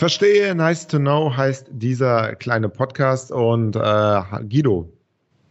Verstehe, 0.00 0.54
nice 0.54 0.86
to 0.86 0.98
know 0.98 1.30
heißt 1.36 1.66
dieser 1.72 2.34
kleine 2.36 2.70
Podcast 2.70 3.30
und 3.30 3.76
äh, 3.76 4.22
Guido 4.48 4.90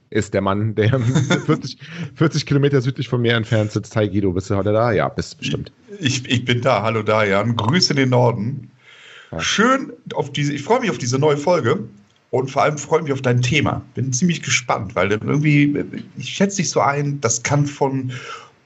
ist 0.09 0.33
der 0.33 0.41
Mann, 0.41 0.73
der 0.73 0.99
40, 1.45 1.77
40 2.15 2.47
Kilometer 2.47 2.81
südlich 2.81 3.07
von 3.07 3.21
mir 3.21 3.35
entfernt 3.35 3.71
sitzt. 3.71 3.95
Hi 3.95 4.09
Guido, 4.09 4.31
bist 4.31 4.49
du 4.49 4.55
heute 4.55 4.73
da? 4.73 4.91
Ja, 4.91 5.07
bist 5.07 5.37
bestimmt. 5.37 5.71
Ich, 5.99 6.27
ich 6.27 6.45
bin 6.45 6.61
da. 6.61 6.81
Hallo 6.81 7.03
Dajan. 7.03 7.57
Grüße 7.57 7.93
den 7.93 8.09
Norden. 8.09 8.71
Schön 9.37 9.93
auf 10.15 10.31
diese, 10.31 10.51
ich 10.53 10.63
freue 10.63 10.79
mich 10.79 10.89
auf 10.89 10.97
diese 10.97 11.19
neue 11.19 11.37
Folge 11.37 11.83
und 12.31 12.49
vor 12.49 12.63
allem 12.63 12.79
freue 12.79 13.03
mich 13.03 13.13
auf 13.13 13.21
dein 13.21 13.43
Thema. 13.43 13.83
Bin 13.93 14.11
ziemlich 14.11 14.41
gespannt, 14.41 14.95
weil 14.95 15.11
irgendwie, 15.11 15.75
ich 16.17 16.27
schätze 16.29 16.57
dich 16.57 16.71
so 16.71 16.79
ein, 16.79 17.21
das 17.21 17.43
kann 17.43 17.67
von 17.67 18.11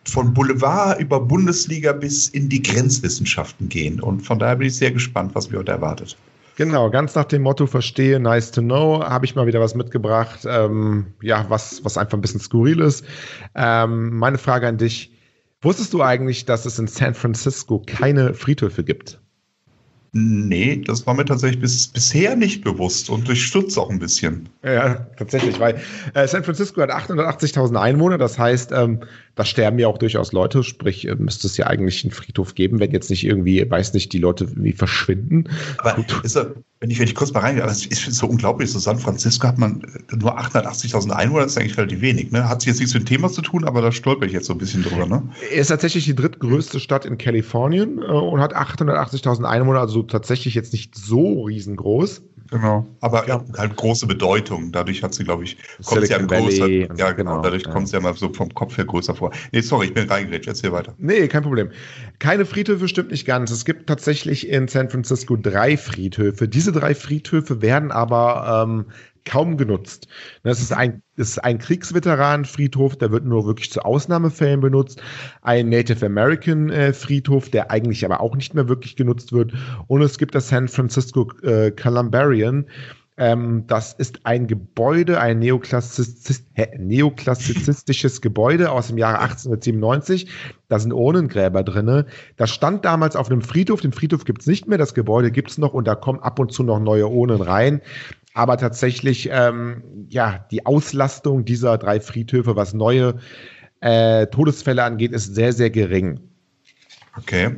von 0.05 0.33
Boulevard 0.33 0.99
über 0.99 1.19
Bundesliga 1.19 1.93
bis 1.93 2.27
in 2.29 2.49
die 2.49 2.61
Grenzwissenschaften 2.61 3.69
gehen. 3.69 3.99
Und 3.99 4.21
von 4.21 4.39
daher 4.39 4.57
bin 4.57 4.67
ich 4.67 4.75
sehr 4.75 4.91
gespannt, 4.91 5.33
was 5.35 5.49
mir 5.49 5.59
heute 5.59 5.71
erwartet. 5.71 6.17
Genau, 6.55 6.89
ganz 6.91 7.15
nach 7.15 7.25
dem 7.25 7.41
Motto 7.41 7.65
verstehe, 7.65 8.19
nice 8.19 8.51
to 8.51 8.61
know, 8.61 9.03
habe 9.03 9.25
ich 9.25 9.35
mal 9.35 9.47
wieder 9.47 9.59
was 9.59 9.73
mitgebracht, 9.73 10.41
ähm, 10.45 11.07
ja, 11.21 11.45
was, 11.49 11.83
was 11.83 11.97
einfach 11.97 12.17
ein 12.17 12.21
bisschen 12.21 12.39
skurril 12.39 12.79
ist. 12.79 13.03
Ähm, 13.55 14.15
meine 14.17 14.37
Frage 14.37 14.67
an 14.67 14.77
dich, 14.77 15.11
wusstest 15.61 15.93
du 15.93 16.03
eigentlich, 16.03 16.45
dass 16.45 16.65
es 16.65 16.77
in 16.77 16.87
San 16.87 17.15
Francisco 17.15 17.81
keine 17.85 18.35
Friedhöfe 18.35 18.83
gibt? 18.83 19.19
Nee, 20.15 20.79
das 20.85 21.07
war 21.07 21.15
mir 21.15 21.25
tatsächlich 21.25 21.59
bis, 21.59 21.87
bisher 21.87 22.35
nicht 22.35 22.63
bewusst 22.63 23.09
und 23.09 23.27
ich 23.29 23.43
stutze 23.43 23.81
auch 23.81 23.89
ein 23.89 23.97
bisschen. 23.97 24.47
Ja, 24.63 25.07
tatsächlich, 25.17 25.59
weil 25.59 25.81
äh, 26.13 26.27
San 26.27 26.43
Francisco 26.43 26.81
hat 26.83 26.91
880.000 26.91 27.75
Einwohner, 27.81 28.19
das 28.19 28.37
heißt, 28.37 28.73
ähm, 28.73 28.99
da 29.35 29.45
sterben 29.45 29.79
ja 29.79 29.87
auch 29.87 29.97
durchaus 29.97 30.31
Leute, 30.31 30.63
sprich, 30.63 31.07
äh, 31.07 31.15
müsste 31.15 31.47
es 31.47 31.57
ja 31.57 31.67
eigentlich 31.67 32.03
einen 32.03 32.11
Friedhof 32.11 32.55
geben, 32.55 32.79
wenn 32.79 32.91
jetzt 32.91 33.09
nicht 33.09 33.25
irgendwie, 33.25 33.69
weiß 33.69 33.93
nicht, 33.93 34.13
die 34.13 34.19
Leute 34.19 34.45
irgendwie 34.45 34.73
verschwinden. 34.73 35.49
Aber 35.79 35.97
ist 36.23 36.37
wenn 36.83 36.89
ich, 36.89 36.99
wenn 36.99 37.07
ich 37.07 37.15
kurz 37.15 37.31
mal 37.31 37.39
reingehe, 37.39 37.63
das 37.63 37.85
ist 37.85 38.13
so 38.13 38.27
unglaublich, 38.27 38.69
so 38.69 38.77
San 38.77 38.99
Francisco 38.99 39.47
hat 39.47 39.57
man 39.57 39.81
nur 40.11 40.37
880.000 40.37 41.11
Einwohner, 41.11 41.43
das 41.43 41.53
ist 41.53 41.57
eigentlich 41.57 41.77
relativ 41.77 42.01
wenig. 42.01 42.31
Ne? 42.31 42.49
Hat 42.49 42.65
jetzt 42.65 42.79
nichts 42.81 42.93
mit 42.93 43.03
dem 43.03 43.05
Thema 43.07 43.29
zu 43.29 43.41
tun, 43.41 43.63
aber 43.63 43.81
da 43.81 43.93
stolper 43.93 44.25
ich 44.25 44.33
jetzt 44.33 44.47
so 44.47 44.53
ein 44.53 44.59
bisschen 44.59 44.83
drüber. 44.83 45.05
Ne? 45.05 45.23
Ist 45.55 45.69
tatsächlich 45.69 46.03
die 46.03 46.13
drittgrößte 46.13 46.81
Stadt 46.81 47.05
in 47.05 47.17
Kalifornien 47.17 47.99
äh, 47.99 48.05
und 48.05 48.41
hat 48.41 48.53
880.000 48.53 49.45
Einwohner, 49.45 49.79
also 49.79 50.03
tatsächlich 50.03 50.55
jetzt 50.55 50.73
nicht 50.73 50.93
so 50.93 51.43
riesengroß. 51.43 52.21
Genau. 52.49 52.85
Aber 53.01 53.27
ja. 53.27 53.43
halt 53.57 53.75
große 53.75 54.05
Bedeutung. 54.05 54.71
Dadurch 54.71 55.01
hat 55.01 55.13
sie, 55.13 55.23
glaube 55.23 55.43
ich, 55.43 55.57
kommt 55.85 56.05
sie 56.05 56.11
ja 56.11 56.19
größer. 56.19 56.67
Ja, 56.67 56.87
genau. 56.87 57.13
genau 57.13 57.41
dadurch 57.41 57.63
ja. 57.65 57.71
kommt 57.71 57.87
sie 57.87 57.95
ja 57.95 57.99
mal 57.99 58.13
so 58.13 58.31
vom 58.31 58.53
Kopf 58.53 58.77
her 58.77 58.85
größer 58.85 59.15
vor. 59.15 59.31
Nee, 59.51 59.61
sorry, 59.61 59.87
ich 59.87 59.93
bin 59.93 60.09
reingeredet. 60.09 60.47
Erzähl 60.47 60.71
weiter. 60.71 60.93
Nee, 60.97 61.27
kein 61.27 61.43
Problem. 61.43 61.71
Keine 62.19 62.45
Friedhöfe 62.45 62.87
stimmt 62.87 63.11
nicht 63.11 63.25
ganz. 63.25 63.51
Es 63.51 63.65
gibt 63.65 63.87
tatsächlich 63.87 64.47
in 64.49 64.67
San 64.67 64.89
Francisco 64.89 65.35
drei 65.35 65.77
Friedhöfe. 65.77 66.47
Diese 66.47 66.71
drei 66.71 66.93
Friedhöfe 66.93 67.61
werden 67.61 67.91
aber 67.91 68.65
ähm, 68.67 68.85
kaum 69.25 69.57
genutzt. 69.57 70.07
Das 70.43 70.59
ist 70.59 70.71
ein, 70.71 71.01
das 71.15 71.29
ist 71.29 71.43
ein 71.43 71.57
Kriegsveteranenfriedhof, 71.57 72.97
der 72.97 73.11
wird 73.11 73.25
nur 73.25 73.45
wirklich 73.45 73.71
zu 73.71 73.81
Ausnahmefällen 73.81 74.61
benutzt. 74.61 75.01
Ein 75.41 75.69
Native 75.69 76.05
American 76.05 76.69
äh, 76.69 76.93
Friedhof, 76.93 77.49
der 77.49 77.71
eigentlich 77.71 78.05
aber 78.05 78.21
auch 78.21 78.35
nicht 78.35 78.53
mehr 78.53 78.67
wirklich 78.67 78.95
genutzt 78.95 79.31
wird. 79.31 79.53
Und 79.87 80.01
es 80.01 80.17
gibt 80.17 80.35
das 80.35 80.49
San 80.49 80.67
Francisco 80.67 81.31
äh, 81.43 81.71
Columbarian. 81.71 82.65
Ähm, 83.15 83.65
das 83.67 83.93
ist 83.93 84.25
ein 84.25 84.47
Gebäude, 84.47 85.19
ein 85.19 85.37
Neoklassizist, 85.37 86.47
neoklassizistisches 86.79 88.21
Gebäude 88.21 88.71
aus 88.71 88.87
dem 88.87 88.97
Jahre 88.97 89.19
1897. 89.19 90.27
Da 90.67 90.79
sind 90.79 90.93
Urnengräber 90.93 91.63
drinne. 91.63 92.07
Das 92.37 92.49
stand 92.49 92.85
damals 92.85 93.15
auf 93.15 93.29
einem 93.29 93.43
Friedhof. 93.43 93.81
Den 93.81 93.93
Friedhof 93.93 94.25
gibt 94.25 94.41
es 94.41 94.47
nicht 94.47 94.67
mehr. 94.67 94.79
Das 94.79 94.95
Gebäude 94.95 95.29
gibt 95.29 95.51
es 95.51 95.59
noch 95.59 95.73
und 95.73 95.87
da 95.87 95.93
kommen 95.93 96.19
ab 96.21 96.39
und 96.39 96.51
zu 96.51 96.63
noch 96.63 96.79
neue 96.79 97.07
Urnen 97.07 97.41
rein. 97.41 97.81
Aber 98.33 98.57
tatsächlich, 98.57 99.29
ähm, 99.31 99.83
ja, 100.09 100.45
die 100.49 100.65
Auslastung 100.65 101.45
dieser 101.45 101.77
drei 101.77 101.99
Friedhöfe, 101.99 102.55
was 102.55 102.73
neue 102.73 103.15
äh, 103.81 104.27
Todesfälle 104.27 104.83
angeht, 104.83 105.11
ist 105.11 105.35
sehr, 105.35 105.53
sehr 105.53 105.69
gering. 105.69 106.19
Okay. 107.17 107.55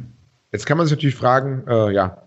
Jetzt 0.52 0.66
kann 0.66 0.78
man 0.78 0.88
sich 0.88 0.96
natürlich 0.96 1.16
fragen, 1.16 1.64
äh, 1.68 1.92
ja, 1.94 2.22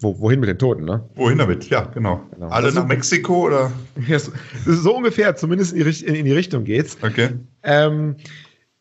wo, 0.00 0.18
wohin 0.20 0.40
mit 0.40 0.48
den 0.48 0.58
Toten, 0.58 0.84
ne? 0.84 1.08
Wohin 1.16 1.38
damit, 1.38 1.68
ja, 1.70 1.82
genau. 1.82 2.22
genau. 2.32 2.48
Alle 2.48 2.72
nach 2.72 2.86
Mexiko 2.86 3.46
oder? 3.46 3.72
Ja, 4.06 4.18
so, 4.18 4.32
so 4.64 4.96
ungefähr, 4.96 5.34
zumindest 5.34 5.72
in 5.72 5.84
die, 5.84 6.18
in 6.18 6.24
die 6.24 6.32
Richtung 6.32 6.64
geht's. 6.64 6.96
Okay. 7.02 7.30
Ähm, 7.62 8.16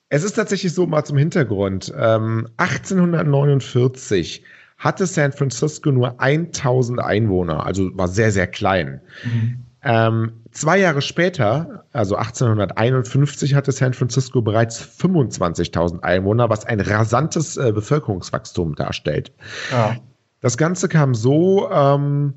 es 0.09 0.23
ist 0.23 0.33
tatsächlich 0.33 0.73
so, 0.73 0.85
mal 0.85 1.03
zum 1.03 1.17
Hintergrund. 1.17 1.93
Ähm, 1.97 2.47
1849 2.57 4.43
hatte 4.77 5.05
San 5.05 5.31
Francisco 5.31 5.91
nur 5.91 6.21
1000 6.21 6.99
Einwohner, 6.99 7.65
also 7.65 7.89
war 7.97 8.07
sehr, 8.07 8.31
sehr 8.31 8.47
klein. 8.47 9.01
Mhm. 9.23 9.57
Ähm, 9.83 10.31
zwei 10.51 10.79
Jahre 10.79 11.01
später, 11.01 11.85
also 11.93 12.15
1851, 12.15 13.55
hatte 13.55 13.71
San 13.71 13.93
Francisco 13.93 14.41
bereits 14.41 14.81
25.000 14.81 16.01
Einwohner, 16.01 16.49
was 16.49 16.65
ein 16.65 16.79
rasantes 16.79 17.57
äh, 17.57 17.71
Bevölkerungswachstum 17.71 18.75
darstellt. 18.75 19.31
Ja. 19.71 19.95
Das 20.41 20.57
Ganze 20.57 20.87
kam 20.87 21.15
so, 21.15 21.69
ähm, 21.71 22.33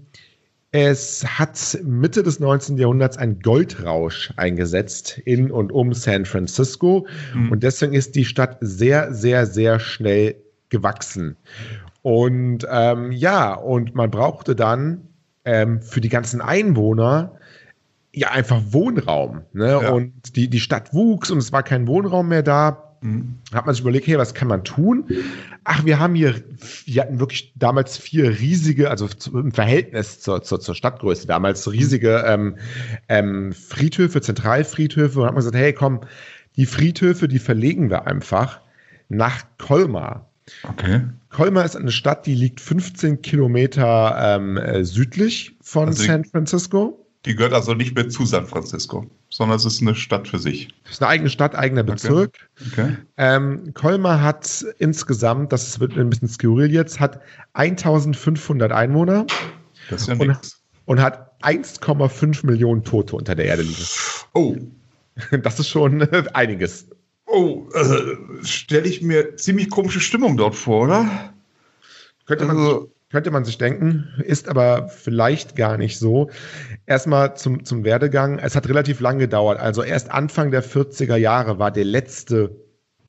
es 0.73 1.25
hat 1.27 1.79
Mitte 1.83 2.23
des 2.23 2.39
19. 2.39 2.79
Jahrhunderts 2.79 3.17
ein 3.17 3.41
Goldrausch 3.41 4.33
eingesetzt 4.37 5.21
in 5.25 5.51
und 5.51 5.73
um 5.73 5.93
San 5.93 6.25
Francisco. 6.25 7.07
Mhm. 7.35 7.51
Und 7.51 7.63
deswegen 7.65 7.93
ist 7.93 8.15
die 8.15 8.25
Stadt 8.25 8.59
sehr, 8.61 9.13
sehr, 9.13 9.47
sehr 9.47 9.81
schnell 9.81 10.37
gewachsen. 10.69 11.37
Und 12.03 12.67
ähm, 12.71 13.13
ja, 13.13 13.55
und 13.55 13.95
man 13.95 14.11
brauchte 14.11 14.57
dann 14.57 15.09
ähm, 15.45 15.83
für 15.83 16.01
die 16.01 16.09
ganzen 16.09 16.41
Einwohner 16.41 17.33
ja 18.13 18.31
einfach 18.31 18.61
Wohnraum. 18.71 19.43
Ne? 19.53 19.79
Ja. 19.83 19.91
Und 19.91 20.37
die, 20.37 20.49
die 20.49 20.61
Stadt 20.61 20.93
wuchs 20.95 21.31
und 21.31 21.39
es 21.39 21.53
war 21.53 21.63
kein 21.63 21.87
Wohnraum 21.87 22.29
mehr 22.29 22.43
da. 22.43 22.97
Mhm. 23.03 23.39
Hat 23.53 23.67
man 23.67 23.75
sich 23.75 23.83
überlegt, 23.83 24.07
hey, 24.07 24.19
was 24.19 24.35
kann 24.35 24.49
man 24.49 24.65
tun? 24.65 25.05
Ach, 25.65 25.85
wir 25.85 25.99
haben 25.99 26.15
hier, 26.15 26.35
wir 26.85 27.03
hatten 27.03 27.21
wirklich 27.21 27.53
damals 27.57 27.97
vier 27.97 28.39
riesige, 28.39 28.91
also 28.91 29.09
im 29.33 29.53
Verhältnis 29.53 30.21
zur, 30.21 30.43
zur, 30.43 30.61
zur 30.61 30.75
Stadtgröße 30.75 31.27
damals 31.27 31.71
riesige 31.71 32.25
ähm, 32.27 32.57
ähm, 33.09 33.53
Friedhöfe, 33.53 34.21
Zentralfriedhöfe. 34.21 35.21
Und 35.21 35.27
hat 35.27 35.33
man 35.33 35.41
gesagt, 35.41 35.57
hey, 35.57 35.73
komm, 35.73 36.01
die 36.57 36.67
Friedhöfe, 36.67 37.29
die 37.29 37.39
verlegen 37.39 37.91
wir 37.91 38.07
einfach 38.07 38.61
nach 39.09 39.45
Colmar. 39.59 40.29
Okay. 40.69 41.03
Colmar 41.31 41.65
ist 41.65 41.77
eine 41.77 41.93
Stadt, 41.93 42.27
die 42.27 42.35
liegt 42.35 42.61
15 42.61 43.23
Kilometer 43.23 44.17
ähm, 44.19 44.57
äh, 44.57 44.85
südlich 44.85 45.57
von 45.63 45.89
also 45.89 46.05
San 46.05 46.25
Francisco. 46.25 47.07
Die 47.25 47.35
gehört 47.35 47.53
also 47.53 47.75
nicht 47.75 47.95
mehr 47.95 48.09
zu 48.09 48.25
San 48.25 48.47
Francisco, 48.47 49.07
sondern 49.29 49.57
es 49.57 49.65
ist 49.65 49.83
eine 49.83 49.95
Stadt 49.95 50.27
für 50.27 50.39
sich. 50.39 50.69
Es 50.85 50.93
ist 50.93 51.03
eine 51.03 51.11
eigene 51.11 51.31
Stadt, 51.31 51.55
eigener 51.55 51.83
Bezirk. 51.83 52.49
Okay. 52.73 52.83
okay. 52.83 52.97
Ähm, 53.19 53.75
Colmar 53.75 54.23
hat 54.23 54.65
insgesamt, 54.79 55.53
das 55.53 55.79
wird 55.79 55.97
ein 55.99 56.09
bisschen 56.09 56.29
skurril 56.29 56.73
jetzt, 56.73 56.99
hat 56.99 57.21
1500 57.53 58.73
Einwohner. 58.73 59.27
Das 59.91 60.03
ist 60.03 60.09
ja 60.09 60.15
nichts. 60.15 60.63
Und 60.87 61.01
hat 61.01 61.39
1,5 61.43 62.47
Millionen 62.47 62.83
Tote 62.85 63.17
unter 63.17 63.35
der 63.35 63.45
Erde 63.47 63.63
liegen. 63.63 63.85
Oh. 64.35 64.57
Das 65.43 65.61
ist 65.61 65.69
schon 65.69 66.03
einiges. 66.33 66.87
Oh, 67.33 67.69
äh, 67.75 68.45
stelle 68.45 68.89
ich 68.89 69.03
mir 69.03 69.37
ziemlich 69.37 69.71
komische 69.71 70.01
Stimmung 70.01 70.37
dort 70.37 70.57
vor, 70.57 70.85
oder? 70.85 71.33
Könnte 72.27 72.45
man, 72.45 72.59
also, 72.59 72.93
könnte 73.11 73.31
man 73.31 73.45
sich 73.45 73.59
denken, 73.59 74.09
ist 74.25 74.49
aber 74.49 74.89
vielleicht 74.89 75.57
gar 75.57 75.77
nicht 75.77 75.99
so. 75.99 76.31
Erstmal 76.87 77.37
zum, 77.37 77.65
zum 77.65 77.85
Werdegang. 77.85 78.39
Es 78.39 78.57
hat 78.57 78.69
relativ 78.69 79.01
lang 79.01 79.19
gedauert. 79.19 79.59
Also 79.59 79.83
erst 79.83 80.11
Anfang 80.11 80.51
der 80.51 80.65
40er 80.65 81.17
Jahre 81.17 81.59
war 81.59 81.71
der 81.71 81.85
letzte 81.85 82.57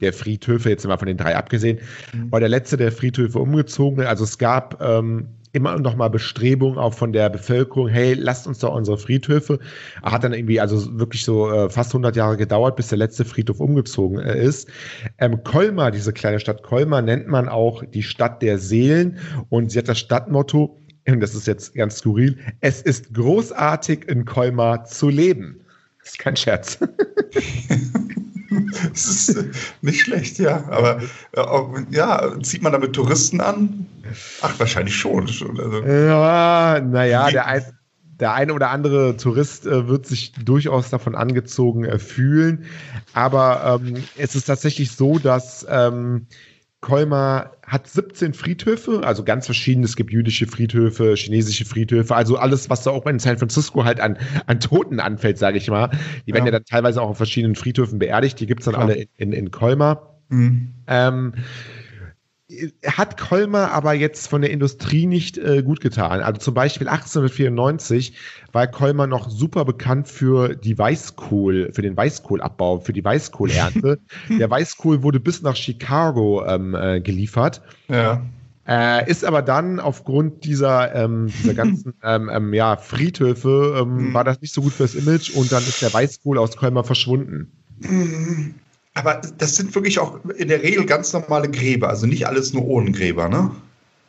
der 0.01 0.13
Friedhöfe, 0.13 0.69
jetzt 0.69 0.81
sind 0.81 0.89
wir 0.89 0.97
von 0.97 1.07
den 1.07 1.17
drei 1.17 1.35
abgesehen, 1.35 1.79
mhm. 2.13 2.31
war 2.31 2.39
der 2.39 2.49
letzte 2.49 2.77
der 2.77 2.91
Friedhöfe 2.91 3.39
umgezogen. 3.39 4.05
Also 4.05 4.23
es 4.23 4.37
gab 4.37 4.81
ähm, 4.81 5.29
immer 5.53 5.77
noch 5.77 5.95
mal 5.95 6.09
Bestrebungen 6.09 6.77
auch 6.77 6.93
von 6.93 7.11
der 7.11 7.29
Bevölkerung, 7.29 7.87
hey, 7.87 8.13
lasst 8.13 8.47
uns 8.47 8.59
doch 8.59 8.73
unsere 8.73 8.97
Friedhöfe. 8.97 9.59
Hat 10.01 10.23
dann 10.23 10.33
irgendwie 10.33 10.59
also 10.59 10.97
wirklich 10.97 11.23
so 11.23 11.51
äh, 11.51 11.69
fast 11.69 11.91
100 11.91 12.15
Jahre 12.15 12.37
gedauert, 12.37 12.75
bis 12.75 12.87
der 12.87 12.97
letzte 12.97 13.25
Friedhof 13.25 13.59
umgezogen 13.59 14.19
äh, 14.19 14.43
ist. 14.43 14.69
Ähm, 15.17 15.43
Colmar, 15.43 15.91
diese 15.91 16.13
kleine 16.13 16.39
Stadt 16.39 16.63
Colmar, 16.63 17.01
nennt 17.01 17.27
man 17.27 17.49
auch 17.49 17.83
die 17.83 18.03
Stadt 18.03 18.41
der 18.41 18.57
Seelen 18.57 19.17
und 19.49 19.71
sie 19.71 19.79
hat 19.79 19.89
das 19.89 19.99
Stadtmotto, 19.99 20.77
und 21.07 21.19
das 21.19 21.35
ist 21.35 21.47
jetzt 21.47 21.73
ganz 21.75 21.97
skurril, 21.97 22.37
es 22.61 22.81
ist 22.81 23.13
großartig 23.13 24.07
in 24.07 24.25
Colmar 24.25 24.85
zu 24.85 25.09
leben. 25.09 25.57
Das 25.99 26.11
ist 26.11 26.19
kein 26.19 26.35
Scherz. 26.35 26.79
das 28.91 29.05
ist 29.05 29.29
äh, 29.29 29.43
nicht 29.81 30.01
schlecht, 30.01 30.39
ja. 30.39 30.63
Aber 30.69 31.01
äh, 31.33 31.95
ja, 31.95 32.39
zieht 32.41 32.61
man 32.61 32.71
damit 32.71 32.93
Touristen 32.93 33.41
an? 33.41 33.85
Ach, 34.41 34.59
wahrscheinlich 34.59 34.95
schon. 34.95 35.27
Also, 35.27 35.83
ja, 35.83 36.81
naja, 36.81 37.29
der, 37.31 37.47
ein, 37.47 37.63
der 38.19 38.33
eine 38.33 38.53
oder 38.53 38.69
andere 38.69 39.17
Tourist 39.17 39.65
äh, 39.65 39.87
wird 39.87 40.05
sich 40.05 40.33
durchaus 40.33 40.89
davon 40.89 41.15
angezogen 41.15 41.85
äh, 41.85 41.99
fühlen. 41.99 42.65
Aber 43.13 43.81
ähm, 43.83 44.03
es 44.17 44.35
ist 44.35 44.45
tatsächlich 44.45 44.91
so, 44.91 45.19
dass 45.19 45.65
ähm, 45.69 46.27
Colmar 46.81 47.57
hat 47.65 47.87
17 47.87 48.33
Friedhöfe, 48.33 49.01
also 49.03 49.23
ganz 49.23 49.45
verschiedene. 49.45 49.85
Es 49.85 49.95
gibt 49.95 50.11
jüdische 50.11 50.47
Friedhöfe, 50.47 51.13
chinesische 51.15 51.63
Friedhöfe, 51.63 52.15
also 52.15 52.37
alles, 52.37 52.69
was 52.69 52.83
da 52.83 52.89
auch 52.89 53.05
in 53.05 53.19
San 53.19 53.37
Francisco 53.37 53.85
halt 53.85 53.99
an, 53.99 54.17
an 54.47 54.59
Toten 54.59 54.99
anfällt, 54.99 55.37
sage 55.37 55.57
ich 55.57 55.69
mal. 55.69 55.91
Die 56.25 56.33
werden 56.33 56.45
ja. 56.45 56.51
ja 56.51 56.59
dann 56.59 56.65
teilweise 56.65 57.01
auch 57.01 57.09
auf 57.09 57.17
verschiedenen 57.17 57.55
Friedhöfen 57.55 57.99
beerdigt. 57.99 58.39
Die 58.39 58.47
gibt 58.47 58.61
es 58.61 58.65
dann 58.65 58.73
Klar. 58.73 58.85
alle 58.87 58.95
in, 58.95 59.07
in, 59.17 59.33
in 59.33 59.51
Colmar. 59.51 60.19
Mhm. 60.29 60.73
Ähm, 60.87 61.33
hat 62.85 63.17
Kolmer 63.17 63.71
aber 63.71 63.93
jetzt 63.93 64.27
von 64.27 64.41
der 64.41 64.51
Industrie 64.51 65.05
nicht 65.05 65.37
äh, 65.37 65.63
gut 65.63 65.81
getan. 65.81 66.21
Also 66.21 66.39
zum 66.39 66.53
Beispiel 66.53 66.87
1894 66.87 68.13
war 68.51 68.67
Kolmer 68.67 69.07
noch 69.07 69.29
super 69.29 69.65
bekannt 69.65 70.07
für 70.07 70.55
die 70.55 70.77
Weißkohl, 70.77 71.71
für 71.73 71.81
den 71.81 71.95
Weißkohlabbau, 71.95 72.79
für 72.79 72.93
die 72.93 73.03
Weißkohlernte. 73.03 73.99
der 74.29 74.49
Weißkohl 74.49 75.03
wurde 75.03 75.19
bis 75.19 75.41
nach 75.41 75.55
Chicago 75.55 76.45
ähm, 76.45 76.75
äh, 76.75 77.01
geliefert. 77.01 77.61
Ja. 77.87 78.21
Äh, 78.67 79.09
ist 79.09 79.25
aber 79.25 79.41
dann 79.41 79.79
aufgrund 79.79 80.45
dieser, 80.45 80.93
ähm, 80.93 81.27
dieser 81.27 81.53
ganzen 81.53 81.93
ähm, 82.03 82.29
ähm, 82.31 82.53
ja, 82.53 82.77
Friedhöfe, 82.77 83.81
ähm, 83.81 84.09
mhm. 84.09 84.13
war 84.13 84.23
das 84.23 84.39
nicht 84.41 84.53
so 84.53 84.61
gut 84.61 84.73
fürs 84.73 84.95
Image 84.95 85.35
und 85.35 85.51
dann 85.51 85.63
ist 85.63 85.81
der 85.81 85.93
Weißkohl 85.93 86.37
aus 86.37 86.55
Kolmer 86.55 86.83
verschwunden. 86.83 87.51
Aber 88.93 89.21
das 89.37 89.55
sind 89.55 89.73
wirklich 89.73 89.99
auch 89.99 90.19
in 90.37 90.49
der 90.49 90.63
Regel 90.63 90.85
ganz 90.85 91.13
normale 91.13 91.49
Gräber, 91.49 91.89
also 91.89 92.07
nicht 92.07 92.27
alles 92.27 92.53
nur 92.53 92.65
Ohrengräber, 92.65 93.29
ne? 93.29 93.51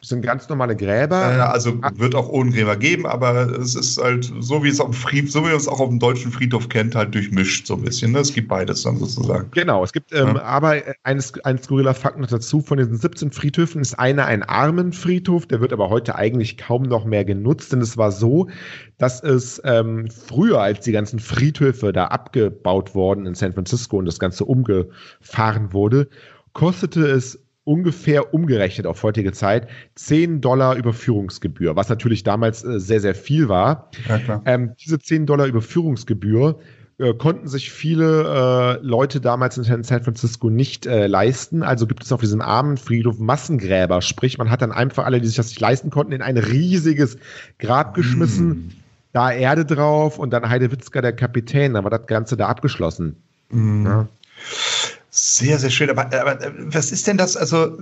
Das 0.02 0.08
sind 0.08 0.22
ganz 0.22 0.48
normale 0.48 0.74
Gräber. 0.74 1.36
Äh, 1.36 1.40
also 1.42 1.78
wird 1.94 2.16
auch 2.16 2.28
Ohrengräber 2.28 2.74
geben, 2.76 3.06
aber 3.06 3.56
es 3.60 3.76
ist 3.76 4.02
halt 4.02 4.32
so, 4.40 4.64
wie 4.64 4.68
es 4.68 4.80
auf 4.80 4.96
Fried, 4.96 5.30
so 5.30 5.42
wie 5.42 5.50
man 5.50 5.56
es 5.56 5.68
auch 5.68 5.78
auf 5.78 5.90
dem 5.90 6.00
deutschen 6.00 6.32
Friedhof 6.32 6.68
kennt, 6.68 6.96
halt 6.96 7.14
durchmischt 7.14 7.68
so 7.68 7.74
ein 7.74 7.82
bisschen. 7.82 8.10
Ne? 8.10 8.18
Es 8.18 8.34
gibt 8.34 8.48
beides 8.48 8.82
dann 8.82 8.96
sozusagen. 8.96 9.48
Genau, 9.52 9.84
es 9.84 9.92
gibt 9.92 10.12
ähm, 10.12 10.34
ja. 10.34 10.42
aber 10.42 10.82
ein, 11.04 11.22
ein 11.44 11.58
skurriler 11.62 11.94
Fakt 11.94 12.18
noch 12.18 12.26
dazu. 12.26 12.60
Von 12.60 12.78
diesen 12.78 12.96
17 12.96 13.30
Friedhöfen 13.30 13.80
ist 13.80 13.96
einer 13.96 14.26
ein 14.26 14.42
Armenfriedhof, 14.42 15.46
der 15.46 15.60
wird 15.60 15.72
aber 15.72 15.88
heute 15.88 16.16
eigentlich 16.16 16.56
kaum 16.58 16.82
noch 16.82 17.04
mehr 17.04 17.24
genutzt, 17.24 17.72
denn 17.72 17.80
es 17.80 17.96
war 17.96 18.10
so, 18.10 18.48
dass 18.98 19.22
es 19.22 19.62
ähm, 19.64 20.08
früher, 20.10 20.60
als 20.60 20.80
die 20.80 20.90
ganzen 20.90 21.20
Friedhöfe 21.20 21.92
da 21.92 22.06
abgebaut 22.06 22.96
worden 22.96 23.24
in 23.24 23.36
San 23.36 23.52
Francisco 23.52 23.98
und 23.98 24.06
das 24.06 24.18
Ganze 24.18 24.46
umgefahren 24.46 25.72
wurde, 25.72 26.08
kostete 26.54 27.06
es 27.06 27.41
ungefähr 27.64 28.34
umgerechnet 28.34 28.86
auf 28.86 29.02
heutige 29.02 29.32
Zeit 29.32 29.68
10 29.94 30.40
Dollar 30.40 30.76
Überführungsgebühr, 30.76 31.76
was 31.76 31.88
natürlich 31.88 32.22
damals 32.22 32.64
äh, 32.64 32.80
sehr, 32.80 33.00
sehr 33.00 33.14
viel 33.14 33.48
war. 33.48 33.90
Ja, 34.08 34.42
ähm, 34.46 34.72
diese 34.80 34.98
10 34.98 35.26
Dollar 35.26 35.46
Überführungsgebühr 35.46 36.58
äh, 36.98 37.14
konnten 37.14 37.48
sich 37.48 37.72
viele 37.72 38.78
äh, 38.80 38.86
Leute 38.86 39.20
damals 39.20 39.58
in 39.58 39.64
San 39.64 40.02
Francisco 40.02 40.50
nicht 40.50 40.86
äh, 40.86 41.06
leisten. 41.06 41.62
Also 41.62 41.86
gibt 41.86 42.04
es 42.04 42.12
auf 42.12 42.20
diesem 42.20 42.40
armen 42.40 42.76
Friedhof 42.76 43.18
Massengräber. 43.18 44.02
Sprich, 44.02 44.38
man 44.38 44.50
hat 44.50 44.62
dann 44.62 44.72
einfach 44.72 45.04
alle, 45.04 45.20
die 45.20 45.26
sich 45.26 45.36
das 45.36 45.48
nicht 45.48 45.60
leisten 45.60 45.90
konnten, 45.90 46.12
in 46.12 46.22
ein 46.22 46.36
riesiges 46.36 47.16
Grab 47.58 47.94
geschmissen. 47.94 48.48
Mm. 48.48 48.70
Da 49.12 49.32
Erde 49.32 49.64
drauf 49.64 50.18
und 50.18 50.30
dann 50.30 50.48
Heidewitzka 50.48 51.00
der 51.00 51.12
Kapitän. 51.12 51.74
Da 51.74 51.82
war 51.82 51.90
das 51.90 52.06
Ganze 52.06 52.36
da 52.36 52.48
abgeschlossen. 52.48 53.16
Mm. 53.50 53.86
Ja. 53.86 54.08
Sehr, 55.14 55.58
sehr 55.58 55.70
schön. 55.70 55.90
Aber, 55.90 56.06
aber 56.06 56.38
was 56.58 56.90
ist 56.90 57.06
denn 57.06 57.18
das? 57.18 57.36
Also, 57.36 57.76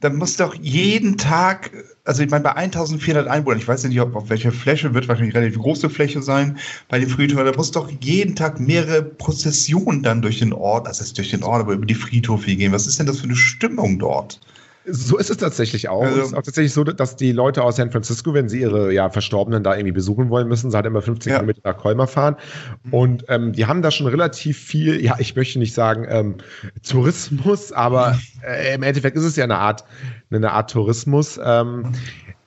da 0.00 0.10
muss 0.10 0.36
doch 0.36 0.54
jeden 0.54 1.16
Tag, 1.16 1.70
also 2.04 2.22
ich 2.22 2.30
meine, 2.30 2.42
bei 2.44 2.54
1400 2.54 3.26
Einwohnern, 3.28 3.60
ich 3.60 3.68
weiß 3.68 3.84
nicht, 3.84 4.00
ob 4.00 4.14
auf 4.16 4.28
welcher 4.28 4.52
Fläche, 4.52 4.92
wird 4.94 5.08
wahrscheinlich 5.08 5.34
relativ 5.34 5.58
große 5.60 5.88
Fläche 5.88 6.20
sein, 6.22 6.58
bei 6.88 6.98
den 6.98 7.08
Friedhöfen, 7.08 7.46
da 7.46 7.56
muss 7.56 7.70
doch 7.70 7.88
jeden 8.00 8.34
Tag 8.36 8.60
mehrere 8.60 9.02
Prozessionen 9.02 10.02
dann 10.02 10.20
durch 10.20 10.40
den 10.40 10.52
Ort, 10.52 10.88
heißt 10.88 11.16
durch 11.16 11.30
den 11.30 11.44
Ort, 11.44 11.60
aber 11.62 11.72
über 11.74 11.86
die 11.86 11.94
Friedhöfe 11.94 12.54
gehen. 12.56 12.72
Was 12.72 12.86
ist 12.86 12.98
denn 12.98 13.06
das 13.06 13.20
für 13.20 13.24
eine 13.24 13.36
Stimmung 13.36 13.98
dort? 13.98 14.40
So 14.84 15.16
ist 15.16 15.30
es 15.30 15.36
tatsächlich 15.36 15.88
auch. 15.88 16.02
Also, 16.02 16.20
es 16.20 16.26
ist 16.28 16.34
auch 16.34 16.42
tatsächlich 16.42 16.72
so, 16.72 16.82
dass 16.82 17.14
die 17.14 17.32
Leute 17.32 17.62
aus 17.62 17.76
San 17.76 17.90
Francisco, 17.90 18.34
wenn 18.34 18.48
sie 18.48 18.60
ihre 18.60 18.92
ja, 18.92 19.10
Verstorbenen 19.10 19.62
da 19.62 19.74
irgendwie 19.74 19.92
besuchen 19.92 20.28
wollen, 20.28 20.48
müssen 20.48 20.70
sie 20.70 20.76
halt 20.76 20.86
immer 20.86 21.02
15 21.02 21.30
ja. 21.30 21.38
Kilometer 21.38 21.60
nach 21.64 21.76
Colmar 21.76 22.08
fahren. 22.08 22.36
Mhm. 22.84 22.94
Und 22.94 23.24
ähm, 23.28 23.52
die 23.52 23.66
haben 23.66 23.82
da 23.82 23.90
schon 23.90 24.08
relativ 24.08 24.58
viel, 24.58 25.02
ja, 25.02 25.16
ich 25.18 25.36
möchte 25.36 25.58
nicht 25.58 25.74
sagen 25.74 26.06
ähm, 26.08 26.36
Tourismus, 26.82 27.72
aber 27.72 28.18
äh, 28.46 28.74
im 28.74 28.82
Endeffekt 28.82 29.16
ist 29.16 29.24
es 29.24 29.36
ja 29.36 29.44
eine 29.44 29.58
Art, 29.58 29.84
eine 30.30 30.50
Art 30.50 30.70
Tourismus. 30.70 31.38
Ähm, 31.42 31.92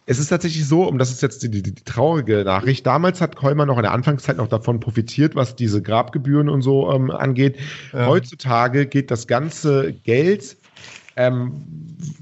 es 0.08 0.20
ist 0.20 0.28
tatsächlich 0.28 0.68
so, 0.68 0.84
um 0.84 0.98
das 1.00 1.12
ist 1.12 1.22
jetzt 1.22 1.42
die, 1.42 1.50
die, 1.50 1.64
die, 1.64 1.74
traurige 1.74 2.44
Nachricht. 2.44 2.86
Damals 2.86 3.22
hat 3.22 3.36
Kolmar 3.36 3.66
noch 3.66 3.78
in 3.78 3.84
der 3.84 3.92
Anfangszeit 3.92 4.38
noch 4.38 4.48
davon 4.48 4.80
profitiert, 4.80 5.36
was 5.36 5.56
diese 5.56 5.82
Grabgebühren 5.82 6.50
und 6.50 6.62
so 6.62 6.92
ähm, 6.92 7.10
angeht. 7.10 7.58
Ja. 7.92 8.06
Heutzutage 8.08 8.86
geht 8.86 9.10
das 9.10 9.26
ganze 9.26 9.94
Geld 9.94 10.58
ähm, 11.16 11.66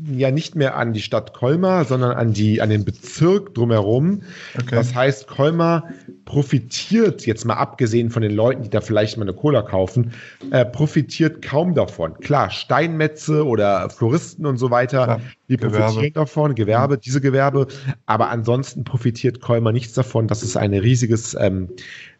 ja 0.05 0.31
nicht 0.31 0.55
mehr 0.55 0.77
an 0.77 0.93
die 0.93 1.01
Stadt 1.01 1.33
Colmar, 1.33 1.85
sondern 1.85 2.11
an, 2.11 2.33
die, 2.33 2.61
an 2.61 2.69
den 2.69 2.85
Bezirk 2.85 3.53
drumherum. 3.53 4.21
Okay. 4.55 4.75
Das 4.75 4.93
heißt, 4.93 5.27
Colmar 5.27 5.89
profitiert, 6.25 7.25
jetzt 7.25 7.45
mal 7.45 7.55
abgesehen 7.55 8.09
von 8.09 8.21
den 8.21 8.33
Leuten, 8.33 8.63
die 8.63 8.69
da 8.69 8.81
vielleicht 8.81 9.17
mal 9.17 9.23
eine 9.23 9.33
Cola 9.33 9.61
kaufen, 9.61 10.13
äh, 10.51 10.65
profitiert 10.65 11.41
kaum 11.41 11.73
davon. 11.73 12.15
Klar, 12.19 12.49
Steinmetze 12.49 13.45
oder 13.45 13.89
Floristen 13.89 14.45
und 14.45 14.57
so 14.57 14.71
weiter, 14.71 15.03
Klar. 15.03 15.21
die 15.49 15.57
Gewerbe. 15.57 15.77
profitieren 15.77 16.13
davon, 16.13 16.55
Gewerbe, 16.55 16.97
diese 16.97 17.21
Gewerbe, 17.21 17.67
aber 18.05 18.29
ansonsten 18.29 18.83
profitiert 18.83 19.41
Colmar 19.41 19.73
nichts 19.73 19.93
davon. 19.93 20.27
Das 20.27 20.43
ist 20.43 20.55
ein 20.55 20.73
riesiges 20.73 21.35
ähm, 21.39 21.69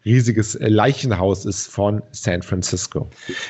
riesiges 0.05 0.57
Leichenhaus 0.59 1.45
ist 1.45 1.67
von 1.67 2.03
San 2.11 2.41
Francisco. 2.41 3.07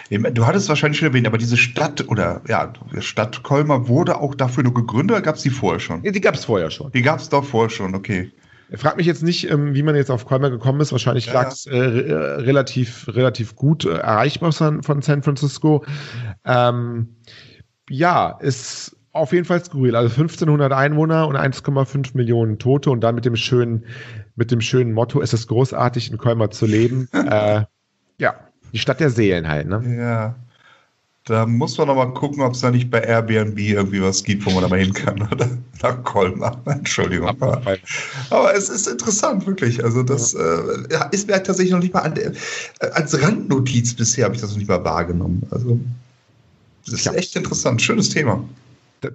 Du 0.09 0.45
hattest 0.45 0.69
wahrscheinlich 0.69 0.99
schon 0.99 1.07
erwähnt, 1.07 1.27
aber 1.27 1.37
diese 1.37 1.57
Stadt 1.57 2.07
oder 2.07 2.41
ja, 2.47 2.71
Stadt 2.99 3.43
Colmar 3.43 3.87
wurde 3.87 4.19
auch 4.19 4.35
dafür 4.35 4.63
nur 4.63 4.73
gegründet 4.73 5.15
oder 5.17 5.23
gab 5.23 5.35
es 5.35 5.41
die 5.41 5.49
vorher 5.49 5.79
schon? 5.79 6.03
Die 6.03 6.21
gab 6.21 6.35
es 6.35 6.45
vorher 6.45 6.69
schon. 6.69 6.91
Die 6.91 7.01
gab 7.01 7.19
es 7.19 7.29
doch 7.29 7.43
vorher 7.43 7.69
schon, 7.69 7.95
okay. 7.95 8.31
Frag 8.75 8.97
mich 8.97 9.05
jetzt 9.05 9.23
nicht, 9.23 9.49
ähm, 9.49 9.75
wie 9.75 9.83
man 9.83 9.95
jetzt 9.95 10.09
auf 10.09 10.25
Colmar 10.25 10.49
gekommen 10.49 10.81
ist. 10.81 10.91
Wahrscheinlich 10.91 11.27
ja, 11.27 11.33
lag 11.33 11.47
es 11.49 11.65
äh, 11.65 11.77
relativ, 11.77 13.07
relativ 13.07 13.55
gut 13.55 13.85
äh, 13.85 13.97
erreichbar 13.97 14.51
von 14.51 15.01
San 15.01 15.23
Francisco. 15.23 15.85
Ähm, 16.45 17.17
ja, 17.89 18.37
ist 18.39 18.95
auf 19.11 19.31
jeden 19.31 19.45
Fall 19.45 19.63
skurril. 19.63 19.95
Also 19.95 20.09
1500 20.09 20.71
Einwohner 20.73 21.27
und 21.27 21.35
1,5 21.35 22.17
Millionen 22.17 22.57
Tote 22.57 22.89
und 22.89 23.01
dann 23.01 23.15
mit 23.15 23.25
dem 23.25 23.35
schönen 23.35 23.85
mit 24.35 24.51
dem 24.51 24.61
schönen 24.61 24.93
Motto, 24.93 25.21
es 25.21 25.33
ist 25.33 25.47
großartig, 25.47 26.11
in 26.11 26.17
Colmar 26.17 26.51
zu 26.51 26.65
leben. 26.65 27.07
äh, 27.13 27.63
ja, 28.17 28.35
die 28.71 28.79
Stadt 28.79 28.99
der 28.99 29.09
Seelen 29.09 29.47
halt, 29.47 29.67
ne? 29.67 29.83
Ja. 29.97 30.35
Da 31.25 31.45
muss 31.45 31.77
man 31.77 31.87
noch 31.87 31.95
mal 31.95 32.13
gucken, 32.13 32.41
ob 32.41 32.53
es 32.53 32.59
da 32.59 32.69
nicht 32.69 32.91
bei 32.91 32.99
Airbnb 32.99 33.57
irgendwie 33.57 34.01
was 34.01 34.23
gibt, 34.23 34.45
wo 34.45 34.49
man 34.51 34.63
da 34.63 34.67
mal 34.67 34.79
hin 34.79 34.93
kann, 34.93 35.21
oder? 35.31 35.49
Nach 35.81 36.03
Colmar. 36.03 36.61
Entschuldigung. 36.65 37.29
Aber, 37.29 37.61
aber, 38.29 38.55
es 38.55 38.67
ist 38.67 38.87
interessant, 38.87 39.47
wirklich. 39.47 39.81
Also, 39.83 40.03
das 40.03 40.33
ja. 40.33 41.05
äh, 41.05 41.07
ist 41.11 41.27
mir 41.27 41.41
tatsächlich 41.41 41.71
noch 41.71 41.79
nicht 41.79 41.93
mal 41.93 42.01
an, 42.01 42.17
äh, 42.17 42.33
als 42.91 43.21
Randnotiz 43.21 43.93
bisher 43.93 44.25
habe 44.25 44.35
ich 44.35 44.41
das 44.41 44.51
noch 44.51 44.57
nicht 44.57 44.67
mal 44.67 44.83
wahrgenommen. 44.83 45.43
Also, 45.51 45.79
das 46.85 46.95
ist 46.95 47.05
ja. 47.05 47.13
echt 47.13 47.35
interessant. 47.37 47.81
Schönes 47.81 48.09
Thema. 48.09 48.43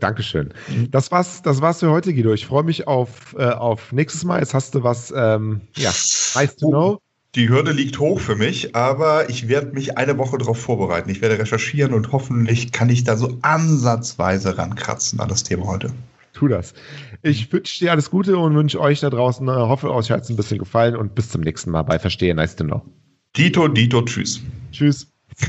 Dankeschön. 0.00 0.52
Mhm. 0.68 0.90
Das 0.90 1.10
war's, 1.10 1.42
das 1.42 1.60
war's 1.60 1.80
für 1.80 1.90
heute, 1.90 2.14
Guido. 2.14 2.32
Ich 2.32 2.46
freue 2.46 2.62
mich 2.62 2.86
auf, 2.86 3.34
äh, 3.38 3.50
auf 3.50 3.92
nächstes 3.92 4.24
Mal. 4.24 4.40
Jetzt 4.40 4.54
hast 4.54 4.74
du 4.74 4.82
was, 4.82 5.12
ähm, 5.14 5.60
ja, 5.76 5.90
nice 6.34 6.56
to 6.56 6.66
oh, 6.66 6.70
know. 6.70 7.00
Die 7.34 7.48
Hürde 7.48 7.72
liegt 7.72 7.98
hoch 7.98 8.20
für 8.20 8.36
mich, 8.36 8.74
aber 8.74 9.28
ich 9.28 9.48
werde 9.48 9.72
mich 9.72 9.98
eine 9.98 10.16
Woche 10.16 10.38
darauf 10.38 10.58
vorbereiten. 10.58 11.10
Ich 11.10 11.20
werde 11.20 11.38
recherchieren 11.38 11.92
und 11.92 12.10
hoffentlich 12.10 12.72
kann 12.72 12.88
ich 12.88 13.04
da 13.04 13.16
so 13.16 13.36
ansatzweise 13.42 14.56
rankratzen 14.56 15.20
an 15.20 15.28
das 15.28 15.42
Thema 15.42 15.66
heute. 15.66 15.92
Tu 16.32 16.48
das. 16.48 16.72
Ich 17.22 17.52
wünsche 17.52 17.80
dir 17.80 17.90
alles 17.90 18.10
Gute 18.10 18.38
und 18.38 18.54
wünsche 18.54 18.80
euch 18.80 19.00
da 19.00 19.10
draußen, 19.10 19.46
äh, 19.46 19.50
hoffe, 19.50 19.92
euch 19.92 20.10
hat 20.10 20.22
es 20.22 20.30
ein 20.30 20.36
bisschen 20.36 20.58
gefallen 20.58 20.96
und 20.96 21.14
bis 21.14 21.28
zum 21.28 21.42
nächsten 21.42 21.70
Mal 21.70 21.82
bei 21.82 21.98
Verstehe 21.98 22.34
Nice 22.34 22.56
to 22.56 22.64
Know. 22.64 22.82
Dito, 23.36 23.68
Dito, 23.68 24.02
tschüss. 24.02 24.40
Tschüss. 24.72 25.06